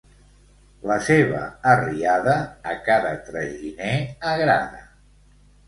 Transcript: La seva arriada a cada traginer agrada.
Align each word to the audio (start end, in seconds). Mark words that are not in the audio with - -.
La 0.91 0.95
seva 1.07 1.41
arriada 1.73 2.35
a 2.73 2.75
cada 2.89 3.13
traginer 3.29 3.95
agrada. 4.35 4.85